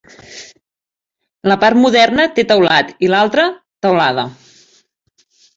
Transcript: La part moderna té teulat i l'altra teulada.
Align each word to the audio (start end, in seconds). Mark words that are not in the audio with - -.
La 1.51 1.57
part 1.65 1.79
moderna 1.83 2.27
té 2.39 2.47
teulat 2.53 2.91
i 3.09 3.13
l'altra 3.15 3.47
teulada. 3.89 4.29